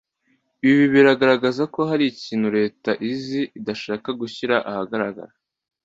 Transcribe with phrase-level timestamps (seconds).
[0.69, 5.33] Ibi biragaragaza ko hari ikintu leta izi idashaka gushyira ahagaragara